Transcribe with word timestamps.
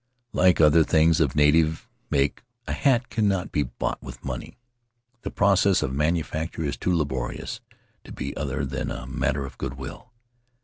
Like 0.33 0.59
other 0.59 0.83
things 0.83 1.19
of 1.19 1.35
native 1.35 1.87
make, 2.09 2.41
a 2.65 2.73
hat 2.73 3.11
cannot 3.11 3.51
be 3.51 3.61
bought 3.61 4.01
with 4.01 4.25
money; 4.25 4.57
the 5.21 5.29
process 5.29 5.83
of 5.83 5.93
manufacture 5.93 6.63
is 6.63 6.75
too 6.75 6.91
laborious 6.97 7.61
to 8.05 8.11
be 8.11 8.35
other 8.35 8.65
than 8.65 8.89
a 8.89 9.05
matter 9.05 9.45
of 9.45 9.59
good 9.59 9.75
will. 9.75 10.09